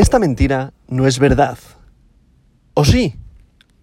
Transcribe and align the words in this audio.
Esta 0.00 0.18
mentira 0.18 0.72
no 0.88 1.06
es 1.06 1.18
verdad. 1.18 1.58
¿O 2.72 2.86
sí? 2.86 3.16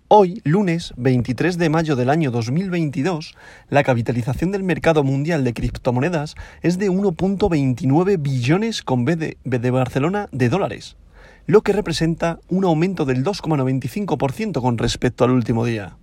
Hoy, 0.08 0.42
lunes 0.44 0.96
23 0.98 1.60
de 1.60 1.70
mayo 1.70 1.96
del 1.96 2.10
año 2.10 2.32
2022, 2.32 3.36
la 3.70 3.84
capitalización 3.84 4.52
del 4.52 4.64
mercado 4.64 5.04
mundial 5.04 5.44
de 5.44 5.54
criptomonedas 5.54 6.34
es 6.64 6.80
de 6.80 6.90
1.29 6.90 8.20
billones 8.20 8.82
con 8.82 9.06
B 9.06 9.16
de, 9.16 9.38
B 9.44 9.60
de 9.60 9.70
Barcelona 9.70 10.28
de 10.32 10.50
dólares, 10.50 10.98
lo 11.46 11.62
que 11.62 11.74
representa 11.74 12.40
un 12.50 12.66
aumento 12.66 13.06
del 13.06 13.24
2,95% 13.24 14.60
con 14.60 14.80
respecto 14.80 15.24
al 15.24 15.30
último 15.30 15.66
día. 15.66 15.98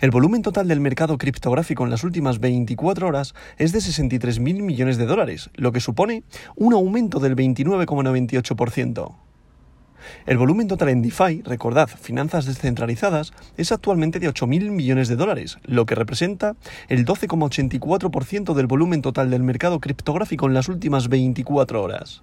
El 0.00 0.10
volumen 0.10 0.42
total 0.42 0.68
del 0.68 0.80
mercado 0.80 1.18
criptográfico 1.18 1.84
en 1.84 1.90
las 1.90 2.04
últimas 2.04 2.40
24 2.40 3.06
horas 3.06 3.34
es 3.58 3.72
de 3.72 3.78
63.000 3.78 4.62
millones 4.62 4.96
de 4.96 5.06
dólares, 5.06 5.50
lo 5.54 5.72
que 5.72 5.80
supone 5.80 6.22
un 6.56 6.72
aumento 6.72 7.18
del 7.20 7.36
29,98%. 7.36 9.14
El 10.26 10.38
volumen 10.38 10.68
total 10.68 10.88
en 10.88 11.02
DeFi, 11.02 11.42
recordad, 11.42 11.88
finanzas 11.88 12.46
descentralizadas, 12.46 13.32
es 13.56 13.72
actualmente 13.72 14.18
de 14.18 14.28
8.000 14.28 14.70
millones 14.70 15.08
de 15.08 15.16
dólares, 15.16 15.58
lo 15.64 15.86
que 15.86 15.94
representa 15.94 16.56
el 16.88 17.04
12,84% 17.04 18.54
del 18.54 18.66
volumen 18.66 19.02
total 19.02 19.30
del 19.30 19.42
mercado 19.42 19.80
criptográfico 19.80 20.46
en 20.46 20.54
las 20.54 20.68
últimas 20.68 21.08
24 21.08 21.82
horas. 21.82 22.22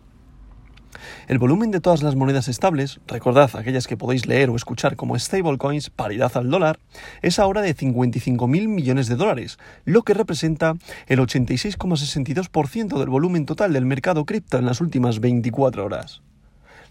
El 1.27 1.39
volumen 1.39 1.71
de 1.71 1.81
todas 1.81 2.03
las 2.03 2.15
monedas 2.15 2.47
estables, 2.47 2.99
recordad 3.07 3.49
aquellas 3.55 3.87
que 3.87 3.97
podéis 3.97 4.25
leer 4.25 4.49
o 4.49 4.55
escuchar 4.55 4.95
como 4.95 5.17
stablecoins, 5.17 5.89
paridad 5.89 6.31
al 6.35 6.49
dólar, 6.49 6.79
es 7.21 7.39
ahora 7.39 7.61
de 7.61 7.75
55.000 7.75 8.67
millones 8.67 9.07
de 9.07 9.15
dólares, 9.15 9.57
lo 9.85 10.03
que 10.03 10.13
representa 10.13 10.75
el 11.07 11.19
86,62% 11.19 12.97
del 12.97 13.09
volumen 13.09 13.45
total 13.45 13.73
del 13.73 13.85
mercado 13.85 14.25
cripto 14.25 14.57
en 14.57 14.65
las 14.65 14.81
últimas 14.81 15.19
24 15.19 15.85
horas. 15.85 16.21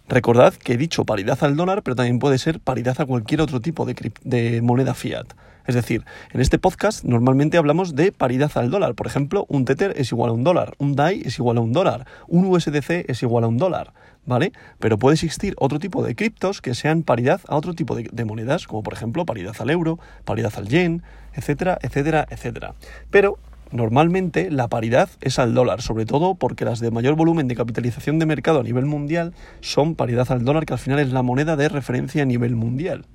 Recordad 0.08 0.54
que 0.54 0.74
he 0.74 0.76
dicho 0.76 1.04
paridad 1.04 1.38
al 1.42 1.56
dólar, 1.56 1.82
pero 1.82 1.96
también 1.96 2.20
puede 2.20 2.38
ser 2.38 2.60
paridad 2.60 3.00
a 3.00 3.06
cualquier 3.06 3.40
otro 3.40 3.60
tipo 3.60 3.84
de, 3.84 4.60
moneda 4.62 4.94
fiat. 4.94 5.26
Es 5.66 5.74
decir, 5.74 6.04
en 6.32 6.40
este 6.40 6.60
podcast 6.60 7.02
normalmente 7.02 7.58
hablamos 7.58 7.96
de 7.96 8.12
paridad 8.12 8.52
al 8.54 8.70
dólar. 8.70 8.94
Por 8.94 9.08
ejemplo, 9.08 9.46
un 9.48 9.64
Tether 9.64 9.94
es 9.96 10.12
igual 10.12 10.30
a 10.30 10.32
un 10.32 10.44
dólar, 10.44 10.74
un 10.78 10.94
DAI 10.94 11.22
es 11.24 11.40
igual 11.40 11.56
a 11.56 11.60
un 11.60 11.72
dólar, 11.72 12.06
un 12.28 12.44
USDC 12.44 13.10
es 13.10 13.20
igual 13.24 13.42
a 13.42 13.48
un 13.48 13.56
dólar, 13.56 13.92
¿vale? 14.26 14.52
Pero 14.78 14.96
puede 14.96 15.14
existir 15.14 15.56
otro 15.58 15.80
tipo 15.80 16.04
de 16.04 16.14
criptos 16.14 16.60
que 16.62 16.76
sean 16.76 17.02
paridad 17.02 17.40
a 17.48 17.56
otro 17.56 17.74
tipo 17.74 17.96
de, 17.96 18.08
de 18.12 18.24
monedas, 18.24 18.68
como 18.68 18.84
por 18.84 18.92
ejemplo 18.92 19.26
paridad 19.26 19.56
al 19.58 19.70
euro, 19.70 19.98
paridad 20.24 20.52
al 20.56 20.68
yen, 20.68 21.02
etcétera, 21.34 21.78
etcétera, 21.82 22.28
etcétera. 22.30 22.74
Pero 23.10 23.38
Normalmente 23.72 24.50
la 24.50 24.68
paridad 24.68 25.08
es 25.20 25.38
al 25.38 25.54
dólar, 25.54 25.82
sobre 25.82 26.06
todo 26.06 26.36
porque 26.36 26.64
las 26.64 26.78
de 26.78 26.90
mayor 26.90 27.16
volumen 27.16 27.48
de 27.48 27.56
capitalización 27.56 28.18
de 28.18 28.26
mercado 28.26 28.60
a 28.60 28.62
nivel 28.62 28.86
mundial 28.86 29.34
son 29.60 29.96
paridad 29.96 30.30
al 30.30 30.44
dólar, 30.44 30.66
que 30.66 30.74
al 30.74 30.78
final 30.78 31.00
es 31.00 31.12
la 31.12 31.22
moneda 31.22 31.56
de 31.56 31.68
referencia 31.68 32.22
a 32.22 32.26
nivel 32.26 32.54
mundial. 32.54 33.06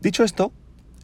Dicho 0.00 0.24
esto, 0.24 0.52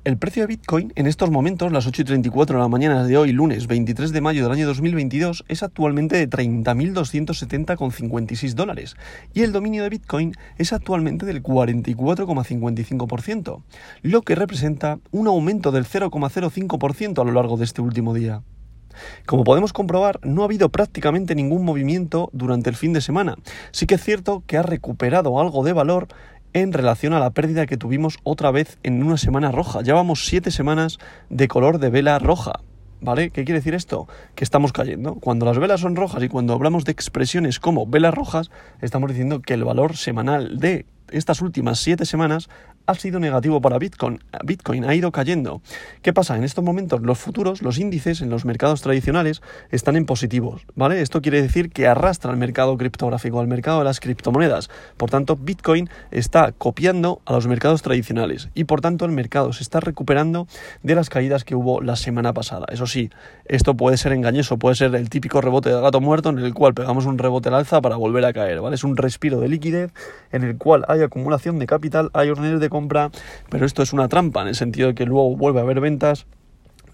el 0.05 0.17
precio 0.17 0.43
de 0.43 0.47
Bitcoin 0.47 0.95
en 0.97 1.07
estos 1.07 1.31
momentos, 1.31 1.71
las 1.73 1.87
8 1.87 2.03
y 2.03 2.05
34 2.07 2.57
de 2.57 2.63
la 2.63 2.69
mañana 2.69 3.05
de 3.05 3.19
hoy, 3.19 3.33
lunes 3.33 3.67
23 3.67 4.13
de 4.13 4.21
mayo 4.23 4.43
del 4.43 4.53
año 4.53 4.67
2022, 4.67 5.45
es 5.49 5.63
actualmente 5.63 6.17
de 6.17 6.29
30.270,56 6.29 8.55
dólares 8.55 8.97
y 9.35 9.43
el 9.43 9.53
dominio 9.53 9.83
de 9.83 9.91
Bitcoin 9.91 10.35
es 10.57 10.73
actualmente 10.73 11.27
del 11.27 11.43
44,55%, 11.43 13.63
lo 14.03 14.23
que 14.23 14.35
representa 14.35 14.99
un 15.11 15.27
aumento 15.27 15.71
del 15.71 15.85
0,05% 15.85 17.21
a 17.21 17.25
lo 17.25 17.33
largo 17.33 17.59
de 17.59 17.65
este 17.65 17.83
último 17.83 18.15
día. 18.15 18.41
Como 19.27 19.45
podemos 19.45 19.73
comprobar, 19.73 20.19
no 20.23 20.43
ha 20.43 20.47
habido 20.47 20.71
prácticamente 20.71 21.35
ningún 21.35 21.65
movimiento 21.65 22.31
durante 22.33 22.71
el 22.71 22.77
fin 22.77 22.93
de 22.93 23.01
semana. 23.01 23.37
Sí 23.71 23.87
que 23.87 23.95
es 23.97 24.03
cierto 24.03 24.43
que 24.47 24.57
ha 24.57 24.63
recuperado 24.63 25.41
algo 25.41 25.65
de 25.65 25.73
valor 25.73 26.09
en 26.53 26.73
relación 26.73 27.13
a 27.13 27.21
la 27.21 27.31
pérdida 27.31 27.67
que 27.67 27.77
tuvimos 27.77 28.19
otra 28.23 28.51
vez 28.51 28.79
en 28.83 29.03
una 29.03 29.17
semana 29.17 29.53
roja. 29.53 29.83
Llevamos 29.83 30.27
siete 30.27 30.51
semanas 30.51 30.99
de 31.29 31.49
color 31.49 31.79
de 31.79 31.91
vela 31.91 32.19
roja. 32.19 32.61
¿Vale? 33.03 33.31
¿Qué 33.31 33.45
quiere 33.45 33.61
decir 33.61 33.75
esto? 33.75 34.09
Que 34.35 34.45
estamos 34.45 34.73
cayendo. 34.73 35.15
Cuando 35.15 35.47
las 35.47 35.59
velas 35.59 35.81
son 35.81 35.97
rojas 35.97 36.23
y 36.23 36.29
cuando 36.29 36.53
hablamos 36.53 36.85
de 36.85 36.93
expresiones 36.93 37.59
como 37.59 37.87
velas 37.87 38.13
rojas, 38.13 38.51
estamos 38.83 39.09
diciendo 39.09 39.41
que 39.41 39.55
el 39.55 39.65
valor 39.65 39.97
semanal 39.97 40.59
de 40.59 40.85
estas 41.13 41.43
últimas 41.43 41.79
siete 41.79 42.05
semanas 42.05 42.49
ha 42.87 42.95
sido 42.95 43.21
negativo 43.21 43.61
para 43.61 43.79
Bitcoin. 43.79 44.19
Bitcoin 44.45 44.85
ha 44.85 44.95
ido 44.95 45.13
cayendo. 45.13 45.63
¿Qué 46.03 46.13
pasa? 46.13 46.37
En 46.37 46.45
estos 46.45 46.65
momentos 46.65 47.03
los 47.03 47.19
futuros, 47.19 47.63
los 47.63 47.79
índices 47.79 48.21
en 48.21 48.31
los 48.31 48.45
mercados 48.45 48.83
tradicionales 48.83 49.43
están 49.71 49.97
en 49.97 50.07
positivos, 50.07 50.67
¿vale? 50.75 51.01
Esto 51.01 51.23
quiere 51.23 51.41
decir 51.41 51.71
que 51.71 51.87
arrastra 51.87 52.31
al 52.31 52.37
mercado 52.37 52.77
criptográfico, 52.77 53.41
al 53.41 53.47
mercado 53.47 53.79
de 53.79 53.85
las 53.85 54.01
criptomonedas. 54.01 54.71
Por 54.97 55.11
tanto, 55.11 55.37
Bitcoin 55.37 55.89
está 56.11 56.53
copiando 56.53 57.21
a 57.27 57.33
los 57.33 57.47
mercados 57.47 57.83
tradicionales 57.83 58.49
y 58.55 58.65
por 58.65 58.81
tanto 58.81 59.05
el 59.05 59.13
mercado 59.13 59.53
se 59.53 59.63
está 59.63 59.81
recuperando 59.81 60.49
de 60.83 60.95
las 60.95 61.11
caídas 61.11 61.45
que 61.45 61.55
hubo 61.55 61.81
la 61.81 61.97
semana 61.97 62.33
pasada. 62.33 62.67
Eso 62.71 62.87
sí, 62.87 63.11
esto 63.45 63.77
puede 63.77 63.97
ser 63.97 64.13
engañoso, 64.13 64.59
puede 64.59 64.75
ser 64.75 64.95
el 64.95 65.11
típico 65.11 65.41
rebote 65.41 65.71
de 65.71 65.81
gato 65.81 66.01
muerto 66.01 66.31
en 66.31 66.39
el 66.39 66.55
cual 66.55 66.75
pegamos 66.75 67.07
un 67.07 67.19
rebote 67.19 67.49
al 67.49 67.55
alza 67.55 67.81
para 67.81 67.97
volver 67.97 68.25
a 68.25 68.33
caer. 68.33 68.61
Es 68.73 68.85
un 68.85 68.97
respiro 68.97 69.41
de 69.41 69.49
liquidez 69.49 69.93
en 70.33 70.43
el 70.43 70.57
cual 70.57 70.85
hay 70.89 71.00
acumulación 71.05 71.59
de 71.59 71.67
capital, 71.67 72.11
hay 72.13 72.31
órdenes 72.31 72.61
de 72.61 72.69
compra, 72.69 73.11
pero 73.49 73.67
esto 73.67 73.83
es 73.83 73.93
una 73.93 74.09
trampa 74.09 74.43
en 74.43 74.49
el 74.49 74.55
sentido 74.55 74.89
de 74.89 74.95
que 74.95 75.07
luego 75.07 75.37
vuelve 75.37 75.61
a 75.61 75.63
haber 75.63 75.81
ventas. 75.81 76.27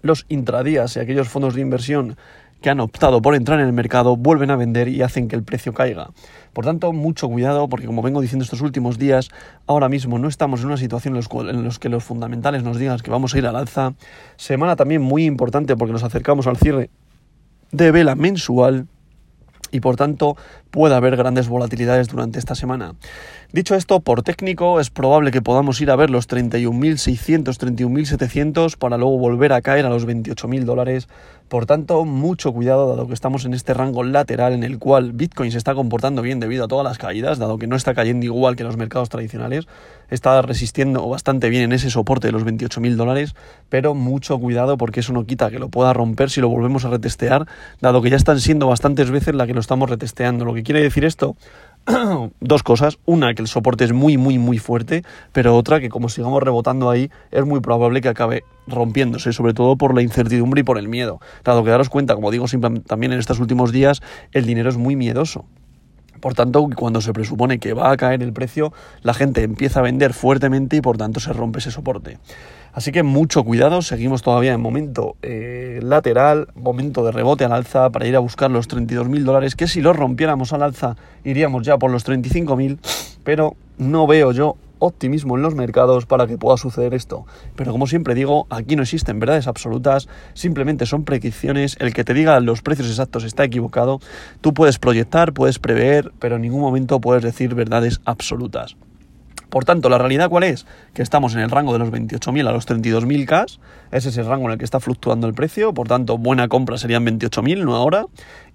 Los 0.01 0.25
intradías 0.29 0.95
y 0.95 0.99
aquellos 0.99 1.27
fondos 1.27 1.55
de 1.55 1.61
inversión 1.61 2.17
que 2.61 2.69
han 2.69 2.79
optado 2.79 3.21
por 3.21 3.35
entrar 3.35 3.59
en 3.59 3.67
el 3.67 3.73
mercado 3.73 4.15
vuelven 4.15 4.51
a 4.51 4.55
vender 4.55 4.87
y 4.87 5.01
hacen 5.01 5.27
que 5.27 5.35
el 5.35 5.43
precio 5.43 5.73
caiga. 5.73 6.09
Por 6.53 6.65
tanto, 6.65 6.91
mucho 6.91 7.29
cuidado 7.29 7.69
porque 7.69 7.85
como 7.85 8.01
vengo 8.01 8.21
diciendo 8.21 8.43
estos 8.43 8.61
últimos 8.61 8.97
días, 8.97 9.29
ahora 9.67 9.89
mismo 9.89 10.17
no 10.17 10.27
estamos 10.27 10.61
en 10.61 10.67
una 10.67 10.77
situación 10.77 11.15
en 11.15 11.63
la 11.63 11.69
que 11.79 11.89
los 11.89 12.03
fundamentales 12.03 12.63
nos 12.63 12.77
digan 12.77 12.97
que 12.99 13.11
vamos 13.11 13.33
a 13.33 13.37
ir 13.37 13.45
al 13.45 13.55
alza. 13.55 13.93
Semana 14.37 14.75
también 14.75 15.01
muy 15.01 15.25
importante 15.25 15.75
porque 15.75 15.93
nos 15.93 16.03
acercamos 16.03 16.47
al 16.47 16.57
cierre 16.57 16.89
de 17.71 17.91
vela 17.91 18.15
mensual 18.15 18.87
y 19.71 19.81
por 19.81 19.95
tanto 19.95 20.37
puede 20.69 20.95
haber 20.95 21.17
grandes 21.17 21.47
volatilidades 21.47 22.07
durante 22.07 22.39
esta 22.39 22.55
semana. 22.55 22.95
Dicho 23.53 23.75
esto, 23.75 24.01
por 24.01 24.23
técnico 24.23 24.81
es 24.81 24.89
probable 24.89 25.31
que 25.31 25.41
podamos 25.41 25.79
ir 25.79 25.89
a 25.89 25.95
ver 25.95 26.09
los 26.09 26.27
31.600, 26.27 27.45
31.700 27.57 28.77
para 28.77 28.97
luego 28.97 29.17
volver 29.17 29.53
a 29.53 29.61
caer 29.61 29.85
a 29.85 29.89
los 29.89 30.05
28.000 30.05 30.65
dólares. 30.65 31.07
Por 31.47 31.65
tanto, 31.65 32.03
mucho 32.03 32.51
cuidado 32.51 32.89
dado 32.89 33.07
que 33.07 33.13
estamos 33.13 33.45
en 33.45 33.53
este 33.53 33.73
rango 33.73 34.03
lateral 34.03 34.51
en 34.51 34.63
el 34.63 34.79
cual 34.79 35.13
Bitcoin 35.13 35.53
se 35.53 35.57
está 35.57 35.75
comportando 35.75 36.21
bien 36.21 36.41
debido 36.41 36.65
a 36.65 36.67
todas 36.67 36.83
las 36.83 36.97
caídas, 36.97 37.37
dado 37.39 37.57
que 37.57 37.67
no 37.67 37.77
está 37.77 37.93
cayendo 37.93 38.25
igual 38.25 38.57
que 38.57 38.65
los 38.65 38.75
mercados 38.75 39.07
tradicionales, 39.07 39.65
está 40.09 40.41
resistiendo 40.41 41.07
bastante 41.07 41.49
bien 41.49 41.63
en 41.63 41.71
ese 41.71 41.89
soporte 41.89 42.27
de 42.27 42.33
los 42.33 42.43
28.000 42.43 42.95
dólares, 42.95 43.33
pero 43.69 43.93
mucho 43.93 44.37
cuidado 44.39 44.77
porque 44.77 44.99
eso 44.99 45.13
no 45.13 45.25
quita 45.25 45.49
que 45.49 45.59
lo 45.59 45.69
pueda 45.69 45.93
romper 45.93 46.29
si 46.29 46.41
lo 46.41 46.49
volvemos 46.49 46.83
a 46.83 46.89
retestear, 46.89 47.47
dado 47.79 48.01
que 48.01 48.09
ya 48.09 48.17
están 48.17 48.41
siendo 48.41 48.67
bastantes 48.67 49.09
veces 49.09 49.33
la 49.33 49.47
que 49.47 49.53
lo 49.53 49.61
estamos 49.61 49.89
retesteando. 49.89 50.43
Lo 50.43 50.53
que 50.57 50.63
quiere 50.63 50.81
decir 50.81 51.05
esto 51.05 51.35
dos 52.39 52.63
cosas. 52.63 52.99
Una, 53.05 53.33
que 53.33 53.41
el 53.41 53.47
soporte 53.47 53.85
es 53.85 53.93
muy, 53.93 54.17
muy, 54.17 54.37
muy 54.37 54.57
fuerte, 54.57 55.03
pero 55.31 55.55
otra, 55.55 55.79
que 55.79 55.89
como 55.89 56.09
sigamos 56.09 56.43
rebotando 56.43 56.89
ahí, 56.89 57.09
es 57.31 57.45
muy 57.45 57.61
probable 57.61 58.01
que 58.01 58.09
acabe 58.09 58.43
rompiéndose, 58.67 59.31
sobre 59.33 59.53
todo 59.53 59.77
por 59.77 59.95
la 59.95 60.01
incertidumbre 60.01 60.61
y 60.61 60.63
por 60.63 60.77
el 60.77 60.87
miedo. 60.87 61.19
Dado 61.43 61.63
que 61.63 61.69
daros 61.69 61.89
cuenta, 61.89 62.15
como 62.15 62.31
digo 62.31 62.45
también 62.85 63.13
en 63.13 63.19
estos 63.19 63.39
últimos 63.39 63.71
días, 63.71 64.01
el 64.33 64.45
dinero 64.45 64.69
es 64.69 64.77
muy 64.77 64.95
miedoso. 64.95 65.45
Por 66.19 66.33
tanto, 66.33 66.67
cuando 66.75 67.01
se 67.01 67.13
presupone 67.13 67.59
que 67.59 67.73
va 67.73 67.91
a 67.91 67.97
caer 67.97 68.23
el 68.23 68.33
precio, 68.33 68.73
la 69.01 69.13
gente 69.13 69.43
empieza 69.43 69.79
a 69.79 69.83
vender 69.83 70.13
fuertemente 70.13 70.77
y 70.77 70.81
por 70.81 70.97
tanto 70.97 71.19
se 71.19 71.33
rompe 71.33 71.59
ese 71.59 71.71
soporte. 71.71 72.17
Así 72.73 72.91
que 72.91 73.01
mucho 73.01 73.43
cuidado, 73.43 73.81
seguimos 73.81 74.21
todavía 74.21 74.53
en 74.53 74.61
momento 74.61 75.15
eh, 75.23 75.79
lateral, 75.81 76.49
momento 76.53 77.03
de 77.03 77.11
rebote 77.11 77.43
al 77.43 77.53
alza 77.53 77.89
para 77.89 78.05
ir 78.05 78.15
a 78.15 78.19
buscar 78.19 78.51
los 78.51 78.69
32.000 78.69 79.23
dólares, 79.23 79.55
que 79.55 79.67
si 79.67 79.81
los 79.81 79.95
rompiéramos 79.95 80.53
al 80.53 80.61
alza 80.61 80.95
iríamos 81.23 81.65
ya 81.65 81.77
por 81.77 81.89
los 81.89 82.05
35.000, 82.05 82.77
pero 83.23 83.55
no 83.79 84.05
veo 84.05 84.31
yo 84.31 84.57
optimismo 84.79 85.35
en 85.35 85.41
los 85.41 85.55
mercados 85.55 86.05
para 86.05 86.27
que 86.27 86.37
pueda 86.37 86.57
suceder 86.57 86.93
esto. 86.93 87.25
Pero 87.55 87.71
como 87.71 87.87
siempre 87.87 88.15
digo, 88.15 88.47
aquí 88.49 88.75
no 88.75 88.83
existen 88.83 89.19
verdades 89.19 89.47
absolutas, 89.47 90.07
simplemente 90.33 90.85
son 90.85 91.03
predicciones, 91.03 91.77
el 91.79 91.93
que 91.93 92.03
te 92.03 92.13
diga 92.13 92.39
los 92.39 92.61
precios 92.61 92.87
exactos 92.87 93.23
está 93.23 93.43
equivocado, 93.43 93.99
tú 94.41 94.53
puedes 94.53 94.79
proyectar, 94.79 95.33
puedes 95.33 95.59
prever, 95.59 96.11
pero 96.19 96.35
en 96.35 96.41
ningún 96.41 96.61
momento 96.61 97.01
puedes 97.01 97.23
decir 97.23 97.55
verdades 97.55 98.01
absolutas. 98.05 98.77
Por 99.49 99.63
tanto, 99.63 99.87
¿la 99.89 99.97
realidad 99.97 100.29
cuál 100.29 100.43
es? 100.43 100.65
Que 100.93 101.01
estamos 101.01 101.33
en 101.33 101.39
el 101.39 101.49
rango 101.49 101.71
de 101.71 101.79
los 101.79 101.89
28.000 101.89 102.49
a 102.49 102.51
los 102.51 102.67
32.000 102.67 103.25
K, 103.25 103.45
ese 103.91 104.09
es 104.09 104.17
el 104.17 104.25
rango 104.25 104.47
en 104.47 104.53
el 104.53 104.57
que 104.57 104.65
está 104.65 104.81
fluctuando 104.81 105.25
el 105.25 105.33
precio, 105.33 105.73
por 105.73 105.87
tanto, 105.87 106.17
buena 106.17 106.49
compra 106.49 106.77
serían 106.77 107.05
28.000, 107.05 107.63
no 107.63 107.75
ahora, 107.75 108.05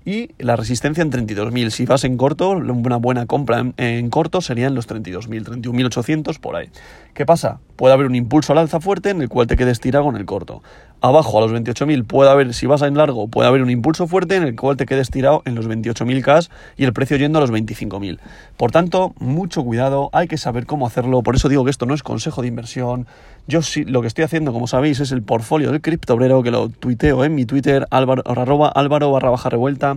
y 0.05 0.31
la 0.39 0.57
resistencia 0.57 1.03
en 1.03 1.11
32.000. 1.11 1.71
Si 1.71 1.87
vas 1.87 2.05
en 2.05 2.17
corto, 2.17 2.51
una 2.51 2.97
buena 2.97 3.27
compra 3.27 3.73
en, 3.77 4.11
corto 4.11 4.41
serían 4.41 4.75
los 4.75 4.89
32.000, 4.89 5.63
31.800 5.63 6.39
por 6.41 6.57
ahí. 6.57 6.69
¿Qué 7.15 7.27
pasa? 7.27 7.61
Puede 7.77 7.95
haber 7.95 8.07
un 8.07 8.15
impulso 8.15 8.53
al 8.53 8.59
alza 8.59 8.81
fuerte 8.81 9.11
en 9.11 9.23
el 9.23 9.29
cual 9.29 9.47
te 9.47 9.57
quedes 9.57 9.81
tirado 9.81 10.09
en 10.09 10.17
el 10.17 10.25
corto. 10.25 10.63
Abajo 11.01 11.39
a 11.39 11.41
los 11.41 11.53
28.000 11.53 12.07
puede 12.07 12.31
haber, 12.31 12.55
si 12.55 12.67
vas 12.67 12.83
en 12.83 12.97
largo, 12.97 13.27
puede 13.27 13.49
haber 13.49 13.61
un 13.61 13.71
impulso 13.71 14.07
fuerte 14.07 14.37
en 14.37 14.45
el 14.45 14.55
cual 14.55 14.77
te 14.77 14.87
quedes 14.87 15.11
tirado 15.11 15.43
en 15.47 15.57
los 15.57 15.69
28.000 15.69 16.23
K 16.23 16.41
y 16.77 16.85
el 16.85 16.93
precio 16.93 17.17
yendo 17.17 17.39
a 17.39 17.41
los 17.41 17.51
25.000. 17.51 18.19
Por 18.57 18.71
tanto, 18.71 19.13
mucho 19.19 19.65
cuidado, 19.65 20.11
hay 20.13 20.29
que 20.29 20.39
saber 20.39 20.65
cómo 20.65 20.87
hacerlo. 20.87 21.23
Por 21.23 21.35
eso 21.35 21.49
digo 21.49 21.65
que 21.65 21.71
esto 21.71 21.87
no 21.87 21.95
es 21.95 22.05
consejo 22.05 22.43
de 22.43 22.49
inversión. 22.49 23.09
Yo 23.49 23.63
sí, 23.63 23.85
lo 23.85 24.01
que 24.01 24.07
estoy 24.07 24.23
haciendo, 24.23 24.53
como 24.53 24.69
sabéis, 24.69 25.01
es 25.01 25.11
el 25.11 25.23
portfolio 25.23 25.73
del 25.73 25.81
criptobrero 25.81 26.45
que 26.45 26.53
lo 26.53 26.69
tuiteo 26.69 27.25
en 27.25 27.35
mi 27.35 27.45
Twitter, 27.45 27.89
álvaro, 27.91 28.23
álvaro 28.25 29.11
barra 29.11 29.31
baja 29.31 29.51
revuelta, 29.51 29.92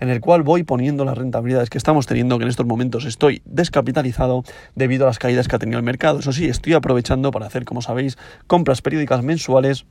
en 0.00 0.10
el 0.10 0.20
cual 0.20 0.42
voy 0.42 0.62
poniendo 0.62 1.04
las 1.04 1.16
rentabilidades 1.16 1.70
que 1.70 1.78
estamos 1.78 2.06
teniendo, 2.06 2.38
que 2.38 2.44
en 2.44 2.50
estos 2.50 2.66
momentos 2.66 3.04
estoy 3.04 3.42
descapitalizado 3.44 4.44
debido 4.74 5.04
a 5.04 5.08
las 5.08 5.18
caídas 5.18 5.48
que 5.48 5.56
ha 5.56 5.58
tenido 5.58 5.78
el 5.78 5.84
mercado. 5.84 6.20
Eso 6.20 6.32
sí, 6.32 6.46
estoy 6.48 6.74
aprovechando 6.74 7.30
para 7.30 7.46
hacer, 7.46 7.64
como 7.64 7.82
sabéis, 7.82 8.18
compras 8.46 8.82
periódicas 8.82 9.22
mensuales 9.22 9.86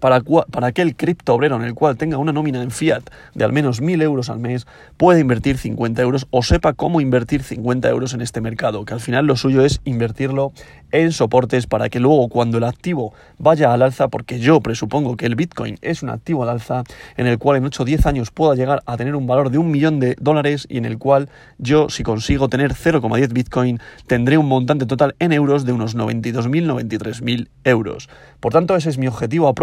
para, 0.00 0.20
para 0.50 0.66
aquel 0.68 0.96
cripto 0.96 1.34
obrero 1.34 1.56
en 1.56 1.62
el 1.62 1.74
cual 1.74 1.96
tenga 1.96 2.18
una 2.18 2.32
nómina 2.32 2.62
en 2.62 2.70
fiat 2.70 3.02
de 3.34 3.44
al 3.44 3.52
menos 3.52 3.82
1.000 3.82 4.02
euros 4.02 4.30
al 4.30 4.38
mes, 4.38 4.66
pueda 4.96 5.20
invertir 5.20 5.58
50 5.58 6.02
euros 6.02 6.26
o 6.30 6.42
sepa 6.42 6.72
cómo 6.72 7.00
invertir 7.00 7.42
50 7.42 7.88
euros 7.88 8.14
en 8.14 8.20
este 8.20 8.40
mercado, 8.40 8.84
que 8.84 8.94
al 8.94 9.00
final 9.00 9.26
lo 9.26 9.36
suyo 9.36 9.64
es 9.64 9.80
invertirlo 9.84 10.52
en 10.90 11.12
soportes 11.12 11.66
para 11.66 11.88
que 11.88 12.00
luego 12.00 12.28
cuando 12.28 12.58
el 12.58 12.64
activo 12.64 13.12
vaya 13.38 13.72
al 13.72 13.82
alza, 13.82 14.08
porque 14.08 14.38
yo 14.38 14.60
presupongo 14.60 15.16
que 15.16 15.26
el 15.26 15.34
Bitcoin 15.34 15.78
es 15.82 16.02
un 16.02 16.10
activo 16.10 16.42
al 16.42 16.48
alza, 16.48 16.84
en 17.16 17.26
el 17.26 17.38
cual 17.38 17.58
en 17.58 17.66
8 17.66 17.82
o 17.82 17.86
10 17.86 18.06
años 18.06 18.30
pueda 18.30 18.54
llegar 18.54 18.82
a 18.86 18.96
tener 18.96 19.14
un 19.14 19.26
valor 19.26 19.50
de 19.50 19.58
un 19.58 19.70
millón 19.70 20.00
de 20.00 20.16
dólares 20.20 20.66
y 20.68 20.78
en 20.78 20.84
el 20.84 20.98
cual 20.98 21.28
yo, 21.58 21.88
si 21.90 22.02
consigo 22.02 22.48
tener 22.48 22.72
0,10 22.72 23.32
Bitcoin, 23.32 23.80
tendré 24.06 24.38
un 24.38 24.46
montante 24.46 24.86
total 24.86 25.14
en 25.18 25.32
euros 25.32 25.64
de 25.64 25.72
unos 25.72 25.96
92.000, 25.96 26.88
93.000 26.88 27.48
euros. 27.64 28.08
Por 28.40 28.52
tanto, 28.52 28.76
ese 28.76 28.88
es 28.90 28.98
mi 28.98 29.08
objetivo 29.08 29.48
a 29.48 29.54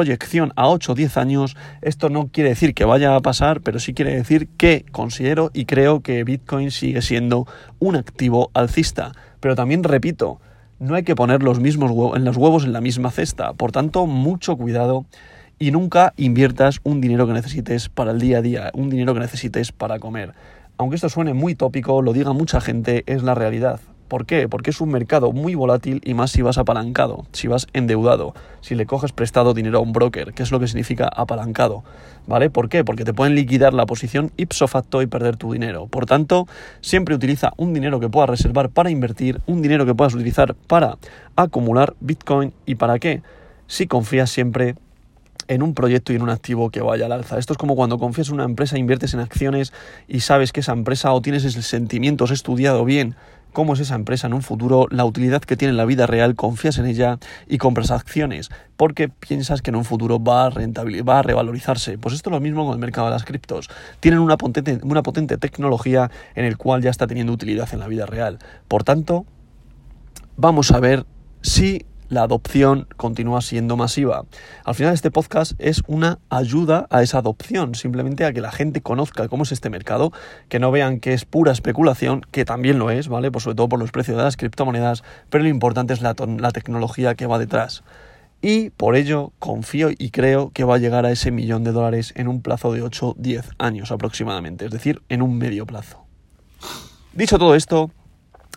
a 0.56 0.70
8 0.70 0.92
o 0.92 0.96
10 0.96 1.18
años. 1.18 1.56
Esto 1.82 2.10
no 2.10 2.28
quiere 2.28 2.50
decir 2.50 2.74
que 2.74 2.86
vaya 2.86 3.16
a 3.16 3.20
pasar, 3.22 3.62
pero 3.62 3.80
sí 3.80 3.94
quiere 3.94 4.16
decir 4.16 4.48
que 4.58 4.86
considero 4.92 5.52
y 5.54 5.66
creo 5.66 6.02
que 6.02 6.24
Bitcoin 6.24 6.72
sigue 6.72 7.02
siendo 7.02 7.48
un 7.80 7.96
activo 7.96 8.50
alcista. 8.54 9.12
Pero 9.40 9.56
también 9.56 9.84
repito, 9.84 10.40
no 10.80 10.96
hay 10.96 11.04
que 11.04 11.16
poner 11.16 11.44
los 11.44 11.60
mismos 11.60 11.92
huevos, 11.92 12.18
en 12.18 12.26
los 12.26 12.38
huevos 12.38 12.66
en 12.66 12.74
la 12.74 12.82
misma 12.82 13.12
cesta. 13.12 13.54
Por 13.54 13.72
tanto, 13.72 14.08
mucho 14.08 14.58
cuidado 14.58 15.06
y 15.60 15.72
nunca 15.72 16.14
inviertas 16.18 16.80
un 16.84 17.02
dinero 17.02 17.28
que 17.28 17.34
necesites 17.34 17.90
para 17.90 18.12
el 18.12 18.20
día 18.20 18.40
a 18.40 18.42
día, 18.42 18.72
un 18.74 18.90
dinero 18.90 19.14
que 19.14 19.20
necesites 19.20 19.72
para 19.72 20.00
comer. 20.00 20.34
Aunque 20.78 20.96
esto 20.96 21.08
suene 21.08 21.34
muy 21.34 21.56
tópico, 21.56 22.02
lo 22.02 22.12
diga 22.12 22.34
mucha 22.34 22.60
gente, 22.60 23.04
es 23.06 23.24
la 23.24 23.36
realidad. 23.36 23.80
¿Por 24.08 24.28
qué? 24.28 24.48
Porque 24.48 24.70
es 24.70 24.82
un 24.82 24.90
mercado 24.90 25.32
muy 25.32 25.56
volátil 25.56 26.00
y 26.04 26.14
más 26.14 26.32
si 26.32 26.44
vas 26.44 26.60
apalancado, 26.60 27.26
si 27.32 27.48
vas 27.48 27.66
endeudado, 27.74 28.36
si 28.62 28.76
le 28.76 28.86
coges 28.86 29.12
prestado 29.12 29.56
dinero 29.56 29.80
a 29.80 29.82
un 29.82 29.94
broker, 29.94 30.34
que 30.34 30.44
es 30.44 30.52
lo 30.52 30.60
que 30.60 30.68
significa 30.68 31.08
apalancado. 31.08 31.84
¿Vale? 32.28 32.50
¿Por 32.50 32.70
qué? 32.70 32.84
Porque 32.84 33.04
te 33.04 33.14
pueden 33.14 33.36
liquidar 33.36 33.74
la 33.74 33.86
posición 33.86 34.32
ipso 34.38 34.68
facto 34.68 35.02
y 35.02 35.08
perder 35.08 35.38
tu 35.38 35.54
dinero. 35.54 35.88
Por 35.88 36.06
tanto, 36.06 36.48
siempre 36.82 37.16
utiliza 37.16 37.54
un 37.58 37.74
dinero 37.74 38.00
que 38.00 38.10
puedas 38.10 38.30
reservar 38.30 38.70
para 38.70 38.90
invertir, 38.90 39.42
un 39.46 39.62
dinero 39.62 39.86
que 39.86 39.94
puedas 39.94 40.14
utilizar 40.14 40.56
para 40.56 40.98
acumular 41.36 41.96
Bitcoin 42.00 42.54
y 42.66 42.76
para 42.76 43.00
qué? 43.00 43.22
Si 43.68 43.88
confías 43.88 44.30
siempre 44.30 44.76
en 45.48 45.62
un 45.62 45.74
proyecto 45.74 46.14
y 46.14 46.16
en 46.16 46.24
un 46.24 46.30
activo 46.30 46.70
que 46.70 46.82
vaya 46.82 47.06
al 47.06 47.12
alza. 47.12 47.38
Esto 47.38 47.54
es 47.54 47.58
como 47.58 47.76
cuando 47.76 48.00
confías 48.00 48.30
en 48.30 48.36
una 48.36 48.46
empresa, 48.46 48.78
inviertes 48.78 49.14
en 49.14 49.20
acciones 49.20 49.74
y 50.08 50.22
sabes 50.22 50.52
que 50.52 50.62
esa 50.62 50.74
empresa 50.74 51.12
o 51.12 51.22
tienes 51.22 51.46
el 51.46 51.64
sentimiento, 51.64 52.24
has 52.24 52.32
estudiado 52.32 52.86
bien 52.86 53.16
cómo 53.56 53.74
es 53.74 53.80
esa 53.80 53.96
empresa 53.96 54.28
en 54.28 54.34
un 54.34 54.42
futuro, 54.42 54.86
la 54.92 55.06
utilidad 55.06 55.42
que 55.42 55.56
tiene 55.56 55.72
en 55.72 55.78
la 55.78 55.86
vida 55.86 56.06
real, 56.06 56.36
confías 56.36 56.78
en 56.78 56.86
ella 56.86 57.20
y 57.48 57.58
compras 57.58 57.90
acciones 57.90 58.52
porque 58.76 59.08
piensas 59.08 59.62
que 59.62 59.72
en 59.72 59.78
un 59.78 59.86
futuro 59.86 60.22
va 60.22 60.48
a, 60.48 60.50
va 60.50 61.22
revalorizarse. 61.22 61.98
Pues 61.98 62.14
esto 62.14 62.30
es 62.30 62.34
lo 62.34 62.42
mismo 62.42 62.66
con 62.66 62.74
el 62.74 62.80
mercado 62.80 63.08
de 63.08 63.14
las 63.14 63.24
criptos. 63.24 63.70
Tienen 64.02 64.20
una 64.20 64.36
potente, 64.36 64.80
una 64.84 65.04
potente 65.04 65.38
tecnología 65.38 66.12
en 66.36 66.44
el 66.44 66.58
cual 66.58 66.82
ya 66.82 66.90
está 66.90 67.08
teniendo 67.08 67.32
utilidad 67.32 67.70
en 67.72 67.80
la 67.80 67.88
vida 67.88 68.06
real. 68.06 68.40
Por 68.68 68.84
tanto, 68.84 69.26
vamos 70.36 70.72
a 70.72 70.82
ver 70.82 71.06
si 71.42 71.86
la 72.10 72.24
adopción 72.24 72.88
continúa 72.98 73.42
siendo 73.42 73.78
masiva. 73.78 74.26
Al 74.64 74.76
final 74.76 74.94
este 74.94 75.12
podcast 75.12 75.54
es 75.60 75.82
una 75.88 76.20
ayuda 76.30 76.88
a 76.90 77.02
esa 77.02 77.20
adopción, 77.20 77.76
simplemente 77.76 78.26
a 78.26 78.34
que 78.34 78.42
la 78.42 78.52
gente 78.52 78.82
conozca 78.82 79.28
cómo 79.28 79.44
es 79.44 79.52
este 79.52 79.70
mercado, 79.70 80.12
que 80.50 80.60
no 80.60 80.72
vean 80.72 81.00
que 81.00 81.14
es 81.14 81.26
pura 81.26 81.52
especulación, 81.52 82.22
que 82.32 82.46
también 82.46 82.80
lo 82.80 82.92
es, 82.92 83.08
¿vale? 83.08 83.32
Pues 83.32 83.44
sobre 83.44 83.56
todo 83.56 83.70
por 83.70 83.80
los 83.80 83.92
precios 83.92 84.18
de 84.18 84.24
las 84.24 84.38
criptomonedas, 84.38 85.04
pero 85.30 85.44
lo 85.44 85.50
importante 85.50 85.94
es 85.94 86.02
la, 86.02 86.16
la 86.40 86.52
tecnología 86.52 87.16
que 87.16 87.28
va 87.28 87.40
detrás. 87.40 87.84
Y 88.42 88.70
por 88.70 88.96
ello 88.96 89.32
confío 89.40 89.90
y 89.90 90.12
creo 90.12 90.52
que 90.52 90.64
va 90.64 90.76
a 90.76 90.78
llegar 90.78 91.06
a 91.06 91.12
ese 91.12 91.32
millón 91.32 91.64
de 91.64 91.72
dólares 91.72 92.14
en 92.16 92.28
un 92.28 92.42
plazo 92.42 92.72
de 92.74 92.84
8-10 92.84 93.44
años 93.58 93.92
aproximadamente, 93.92 94.66
es 94.66 94.72
decir, 94.72 95.02
en 95.10 95.22
un 95.22 95.38
medio 95.38 95.66
plazo. 95.66 96.06
Dicho 97.14 97.40
todo 97.40 97.56
esto, 97.56 97.92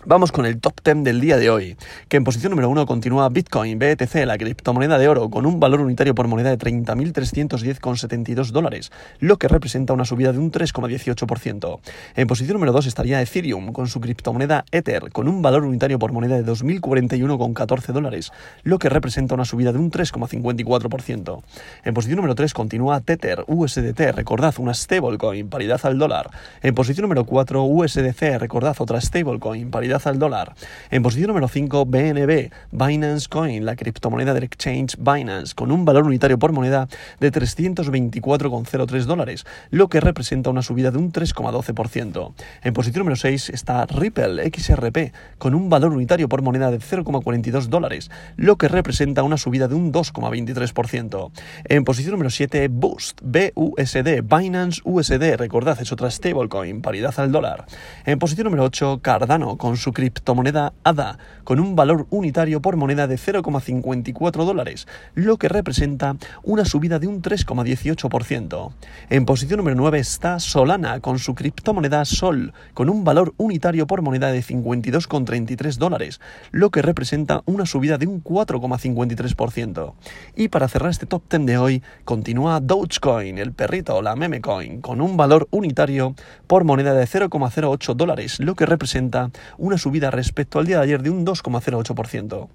Vamos 0.09 0.33
con 0.33 0.47
el 0.47 0.59
top 0.59 0.81
10 0.83 1.05
del 1.05 1.21
día 1.21 1.37
de 1.37 1.51
hoy, 1.51 1.77
que 2.09 2.17
en 2.17 2.25
posición 2.25 2.49
número 2.49 2.71
1 2.71 2.87
continúa 2.87 3.29
Bitcoin, 3.29 3.79
BTC, 3.79 4.25
la 4.25 4.39
criptomoneda 4.39 4.97
de 4.97 5.07
oro, 5.07 5.29
con 5.29 5.45
un 5.45 5.61
valor 5.61 5.83
unitario 5.83 6.15
por 6.15 6.29
moneda 6.29 6.49
de 6.49 6.57
30.310,72 6.57 8.47
dólares, 8.47 8.91
lo 9.21 9.37
que 9.37 9.49
representa 9.49 9.93
una 9.93 10.07
subida 10.07 10.33
de 10.33 10.39
un 10.39 10.51
3,18%. 10.51 11.81
En 12.17 12.27
posición 12.27 12.55
número 12.55 12.73
2 12.73 12.87
estaría 12.87 13.21
Ethereum, 13.21 13.75
con 13.75 13.87
su 13.87 14.01
criptomoneda 14.01 14.65
Ether, 14.73 15.11
con 15.13 15.29
un 15.29 15.43
valor 15.43 15.65
unitario 15.65 15.99
por 15.99 16.13
moneda 16.13 16.37
de 16.37 16.47
2.041,14 16.51 17.93
dólares, 17.93 18.33
lo 18.63 18.79
que 18.79 18.89
representa 18.89 19.35
una 19.35 19.45
subida 19.45 19.73
de 19.73 19.79
un 19.79 19.91
3,54%. 19.91 21.43
En 21.85 21.93
posición 21.93 22.17
número 22.17 22.35
3 22.35 22.55
continúa 22.55 23.03
Tether, 23.03 23.45
USDT, 23.47 24.01
recordad, 24.15 24.55
una 24.57 24.73
stablecoin, 24.73 25.51
paridad 25.51 25.81
al 25.83 25.99
dólar. 25.99 26.31
En 26.63 26.75
posición 26.75 27.03
número 27.03 27.27
4, 27.27 27.63
USDC, 27.63 28.39
recordad, 28.39 28.75
otra 28.79 29.03
stablecoin, 29.03 29.71
paridad 29.71 29.98
al 30.07 30.19
dólar. 30.19 30.55
En 30.91 31.03
posición 31.03 31.29
número 31.29 31.49
5, 31.49 31.87
BNB, 31.87 32.51
Binance 32.71 33.29
Coin, 33.29 33.65
la 33.65 33.77
criptomoneda 33.77 34.35
del 34.35 34.45
exchange 34.45 34.97
Binance, 34.99 35.55
con 35.55 35.73
un 35.73 35.85
valor 35.85 36.05
unitario 36.05 36.39
por 36.39 36.53
moneda 36.53 36.89
de 37.21 37.33
324,03 37.33 39.05
dólares, 39.05 39.47
lo 39.71 39.89
que 39.89 40.01
representa 40.01 40.51
una 40.51 40.63
subida 40.63 40.91
de 40.91 40.99
un 40.99 41.13
3,12%. 41.13 42.35
En 42.63 42.75
posición 42.75 43.01
número 43.01 43.17
6 43.17 43.51
está 43.51 43.87
Ripple 43.87 44.51
XRP, 44.51 45.13
con 45.39 45.55
un 45.55 45.69
valor 45.69 45.93
unitario 45.93 46.29
por 46.29 46.43
moneda 46.43 46.71
de 46.71 46.79
0,42 46.79 47.67
dólares, 47.67 48.11
lo 48.37 48.57
que 48.57 48.69
representa 48.69 49.23
una 49.23 49.37
subida 49.37 49.69
de 49.69 49.75
un 49.75 49.93
2,23%. 49.93 51.31
En 51.65 51.85
posición 51.85 52.13
número 52.13 52.31
7, 52.31 52.69
Boost, 52.69 53.21
BUSD, 53.23 54.23
Binance 54.23 54.83
USD, 54.85 55.37
recordad, 55.37 55.81
es 55.81 55.93
otra 55.93 56.11
stablecoin, 56.11 56.83
paridad 56.83 57.15
al 57.19 57.33
dólar. 57.33 57.67
En 58.05 58.19
posición 58.19 58.45
número 58.45 58.65
8, 58.65 59.01
Cardano, 59.03 59.57
con 59.57 59.77
su 59.79 59.93
criptomoneda 59.93 60.73
ADA, 60.85 61.19
con 61.45 61.61
un 61.61 61.77
valor 61.77 62.07
unitario 62.11 62.61
por 62.61 62.77
moneda 62.77 63.07
de 63.07 63.17
0,54 63.17 64.45
dólares, 64.45 64.87
lo 65.15 65.37
que 65.39 65.49
representa 65.49 66.17
una 66.43 66.65
subida 66.65 66.99
de 66.99 67.07
un 67.07 67.23
3,18%. 67.23 68.73
En 69.11 69.25
posición 69.25 69.59
número 69.59 69.77
9 69.77 69.99
está 69.99 70.39
Solana, 70.41 71.01
con 71.01 71.19
su 71.19 71.35
criptomoneda 71.35 72.05
Sol, 72.05 72.53
con 72.75 72.91
un 72.91 73.05
valor 73.05 73.35
unitario 73.37 73.87
por 73.87 74.03
moneda 74.03 74.33
de 74.33 74.43
52,33 74.43 75.77
dólares, 75.77 76.21
lo 76.51 76.71
que 76.71 76.83
representa 76.83 77.43
una 77.47 77.67
subida 77.67 77.99
de 77.99 78.07
un 78.07 78.23
4,53%. 78.23 79.95
Y 80.37 80.49
para 80.49 80.69
cerrar 80.69 80.91
este 80.91 81.07
top 81.07 81.23
10 81.31 81.47
de 81.47 81.59
hoy, 81.59 81.83
continúa 82.05 82.61
Dogecoin, 82.61 83.39
el 83.39 83.53
perrito, 83.53 84.03
la 84.03 84.17
meme 84.17 84.41
coin, 84.41 84.81
con 84.81 85.01
un 85.01 85.17
valor 85.17 85.49
unitario 85.51 86.15
por 86.47 86.65
moneda 86.65 86.95
de 86.95 87.05
0,08 87.05 87.95
dólares, 87.95 88.41
lo 88.41 88.55
que 88.55 88.67
representa 88.67 89.31
una 89.57 89.68
subida 89.77 90.11
respecto 90.11 90.59
al 90.59 90.67
día 90.67 90.79
de 90.79 90.85
ayer 90.85 91.03
de 91.03 91.11
un 91.11 91.27
2,08%. 91.27 92.49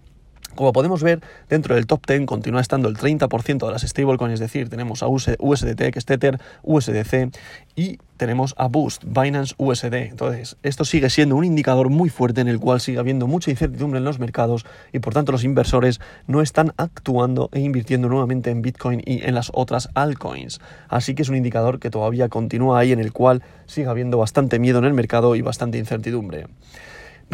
Como 0.55 0.71
podemos 0.71 1.01
ver, 1.01 1.21
dentro 1.49 1.73
del 1.73 1.87
top 1.87 2.05
10 2.05 2.27
continúa 2.27 2.61
estando 2.61 2.87
el 2.87 2.95
30% 2.95 3.65
de 3.65 3.71
las 3.71 3.81
stablecoins, 3.81 4.35
es 4.35 4.39
decir, 4.39 4.69
tenemos 4.69 5.01
a 5.01 5.07
USDT, 5.07 5.91
que 5.91 5.97
es 5.97 6.05
Tether, 6.05 6.39
USDC 6.61 7.31
y 7.75 7.97
tenemos 8.17 8.53
a 8.59 8.67
Boost, 8.67 9.03
Binance 9.03 9.55
USD. 9.57 9.93
Entonces, 9.95 10.57
esto 10.61 10.85
sigue 10.85 11.09
siendo 11.09 11.35
un 11.35 11.43
indicador 11.43 11.89
muy 11.89 12.09
fuerte 12.09 12.41
en 12.41 12.47
el 12.47 12.59
cual 12.59 12.81
sigue 12.81 12.99
habiendo 12.99 13.25
mucha 13.25 13.49
incertidumbre 13.49 13.97
en 13.97 14.05
los 14.05 14.19
mercados 14.19 14.63
y 14.91 14.99
por 14.99 15.15
tanto 15.15 15.31
los 15.31 15.43
inversores 15.43 15.99
no 16.27 16.39
están 16.39 16.71
actuando 16.77 17.49
e 17.51 17.59
invirtiendo 17.59 18.07
nuevamente 18.07 18.51
en 18.51 18.61
Bitcoin 18.61 19.01
y 19.05 19.25
en 19.25 19.33
las 19.33 19.49
otras 19.55 19.89
altcoins. 19.95 20.61
Así 20.87 21.15
que 21.15 21.23
es 21.23 21.29
un 21.29 21.35
indicador 21.35 21.79
que 21.79 21.89
todavía 21.89 22.29
continúa 22.29 22.77
ahí 22.77 22.91
en 22.91 22.99
el 22.99 23.11
cual 23.11 23.41
sigue 23.65 23.87
habiendo 23.87 24.19
bastante 24.19 24.59
miedo 24.59 24.77
en 24.77 24.85
el 24.85 24.93
mercado 24.93 25.35
y 25.35 25.41
bastante 25.41 25.79
incertidumbre. 25.79 26.45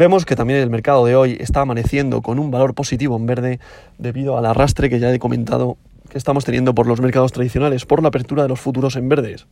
Vemos 0.00 0.24
que 0.24 0.34
también 0.34 0.60
el 0.60 0.70
mercado 0.70 1.04
de 1.04 1.14
hoy 1.14 1.36
está 1.40 1.60
amaneciendo 1.60 2.22
con 2.22 2.38
un 2.38 2.50
valor 2.50 2.72
positivo 2.72 3.18
en 3.18 3.26
verde 3.26 3.60
debido 3.98 4.38
al 4.38 4.46
arrastre 4.46 4.88
que 4.88 4.98
ya 4.98 5.12
he 5.12 5.18
comentado 5.18 5.76
que 6.08 6.16
estamos 6.16 6.46
teniendo 6.46 6.74
por 6.74 6.86
los 6.86 7.02
mercados 7.02 7.32
tradicionales, 7.32 7.84
por 7.84 8.00
la 8.00 8.08
apertura 8.08 8.44
de 8.44 8.48
los 8.48 8.58
futuros 8.58 8.96
en 8.96 9.10
verdes. 9.10 9.46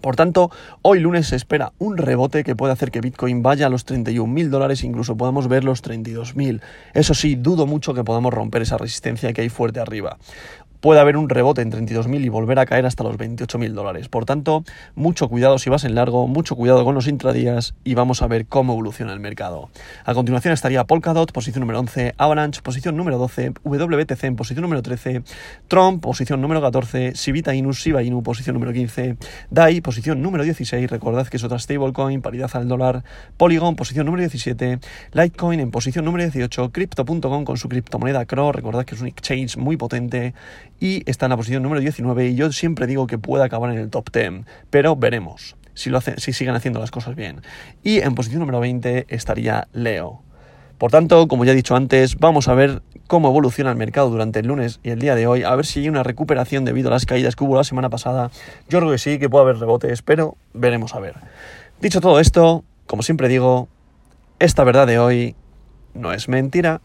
Por 0.00 0.14
tanto, 0.14 0.52
hoy 0.82 1.00
lunes 1.00 1.26
se 1.26 1.36
espera 1.36 1.72
un 1.78 1.96
rebote 1.96 2.44
que 2.44 2.54
puede 2.54 2.72
hacer 2.72 2.92
que 2.92 3.00
Bitcoin 3.00 3.42
vaya 3.42 3.66
a 3.66 3.70
los 3.70 3.84
31.000 3.84 4.50
dólares, 4.50 4.84
incluso 4.84 5.16
podamos 5.16 5.48
ver 5.48 5.64
los 5.64 5.82
32.000. 5.82 6.60
Eso 6.94 7.14
sí, 7.14 7.34
dudo 7.34 7.66
mucho 7.66 7.92
que 7.92 8.04
podamos 8.04 8.32
romper 8.32 8.62
esa 8.62 8.78
resistencia 8.78 9.32
que 9.32 9.40
hay 9.40 9.48
fuerte 9.48 9.80
arriba 9.80 10.16
puede 10.82 11.00
haber 11.00 11.16
un 11.16 11.28
rebote 11.28 11.62
en 11.62 11.70
32.000 11.70 12.24
y 12.24 12.28
volver 12.28 12.58
a 12.58 12.66
caer 12.66 12.86
hasta 12.86 13.04
los 13.04 13.16
28.000 13.16 13.72
dólares. 13.72 14.08
Por 14.08 14.24
tanto, 14.24 14.64
mucho 14.96 15.28
cuidado 15.28 15.58
si 15.58 15.70
vas 15.70 15.84
en 15.84 15.94
largo, 15.94 16.26
mucho 16.26 16.56
cuidado 16.56 16.84
con 16.84 16.96
los 16.96 17.06
intradías 17.06 17.74
y 17.84 17.94
vamos 17.94 18.20
a 18.20 18.26
ver 18.26 18.46
cómo 18.46 18.72
evoluciona 18.72 19.12
el 19.12 19.20
mercado. 19.20 19.70
A 20.04 20.12
continuación 20.12 20.52
estaría 20.52 20.82
Polkadot, 20.82 21.30
posición 21.30 21.60
número 21.60 21.78
11, 21.78 22.14
Avalanche, 22.18 22.62
posición 22.62 22.96
número 22.96 23.16
12, 23.16 23.52
WTC 23.62 24.24
en 24.24 24.34
posición 24.34 24.62
número 24.62 24.82
13, 24.82 25.22
Trump, 25.68 26.02
posición 26.02 26.40
número 26.40 26.60
14, 26.60 27.14
Sivita 27.14 27.54
Inu, 27.54 27.72
Shiba 27.72 28.02
Inu, 28.02 28.24
posición 28.24 28.54
número 28.54 28.72
15, 28.72 29.16
DAI, 29.50 29.82
posición 29.82 30.20
número 30.20 30.42
16, 30.42 30.90
recordad 30.90 31.28
que 31.28 31.36
es 31.36 31.44
otra 31.44 31.60
stablecoin, 31.60 32.22
paridad 32.22 32.50
al 32.54 32.66
dólar, 32.66 33.04
Polygon, 33.36 33.76
posición 33.76 34.06
número 34.06 34.22
17, 34.22 34.80
Litecoin 35.12 35.60
en 35.60 35.70
posición 35.70 36.04
número 36.04 36.24
18, 36.24 36.72
Crypto.com 36.72 37.44
con 37.44 37.56
su 37.56 37.68
criptomoneda 37.68 38.26
CRO, 38.26 38.50
recordad 38.50 38.84
que 38.84 38.96
es 38.96 39.00
un 39.00 39.06
exchange 39.06 39.56
muy 39.56 39.76
potente 39.76 40.34
y 40.82 41.08
está 41.08 41.26
en 41.26 41.30
la 41.30 41.36
posición 41.36 41.62
número 41.62 41.80
19 41.80 42.30
y 42.30 42.34
yo 42.34 42.50
siempre 42.50 42.88
digo 42.88 43.06
que 43.06 43.16
puede 43.16 43.44
acabar 43.44 43.70
en 43.70 43.78
el 43.78 43.88
top 43.88 44.10
10, 44.12 44.44
pero 44.68 44.96
veremos 44.96 45.54
si, 45.74 45.90
lo 45.90 46.00
si 46.00 46.32
siguen 46.32 46.56
haciendo 46.56 46.80
las 46.80 46.90
cosas 46.90 47.14
bien. 47.14 47.40
Y 47.84 48.00
en 48.00 48.16
posición 48.16 48.40
número 48.40 48.58
20 48.58 49.06
estaría 49.08 49.68
Leo. 49.72 50.22
Por 50.78 50.90
tanto, 50.90 51.28
como 51.28 51.44
ya 51.44 51.52
he 51.52 51.54
dicho 51.54 51.76
antes, 51.76 52.18
vamos 52.18 52.48
a 52.48 52.54
ver 52.54 52.82
cómo 53.06 53.28
evoluciona 53.28 53.70
el 53.70 53.76
mercado 53.76 54.10
durante 54.10 54.40
el 54.40 54.48
lunes 54.48 54.80
y 54.82 54.90
el 54.90 54.98
día 54.98 55.14
de 55.14 55.28
hoy, 55.28 55.44
a 55.44 55.54
ver 55.54 55.66
si 55.66 55.78
hay 55.78 55.88
una 55.88 56.02
recuperación 56.02 56.64
debido 56.64 56.88
a 56.88 56.90
las 56.90 57.06
caídas 57.06 57.36
que 57.36 57.44
hubo 57.44 57.54
la 57.54 57.62
semana 57.62 57.88
pasada. 57.88 58.32
Yo 58.68 58.80
creo 58.80 58.90
que 58.90 58.98
sí, 58.98 59.20
que 59.20 59.30
puede 59.30 59.44
haber 59.44 59.58
rebotes, 59.58 60.02
pero 60.02 60.36
veremos 60.52 60.96
a 60.96 60.98
ver. 60.98 61.14
Dicho 61.80 62.00
todo 62.00 62.18
esto, 62.18 62.64
como 62.88 63.04
siempre 63.04 63.28
digo, 63.28 63.68
esta 64.40 64.64
verdad 64.64 64.88
de 64.88 64.98
hoy 64.98 65.36
no 65.94 66.12
es 66.12 66.28
mentira. 66.28 66.80